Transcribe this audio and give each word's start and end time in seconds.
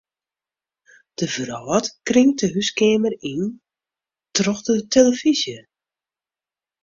De 1.19 1.25
wrâld 1.33 1.85
kringt 2.07 2.39
de 2.41 2.47
húskeamer 2.53 3.13
yn 3.31 3.43
troch 4.35 4.61
de 4.65 4.73
telefyzje. 4.93 5.59